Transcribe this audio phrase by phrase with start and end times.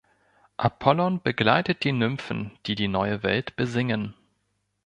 [0.57, 4.15] Apollon begleitet die Nymphen die die neue Welt besingen.